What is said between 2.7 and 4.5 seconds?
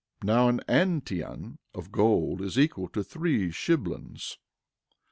to three shiblons.